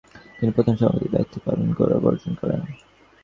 [0.37, 2.59] তিনি প্রথম সভাপতির দায়িত্ব লাভের গৌরব অর্জন করেন।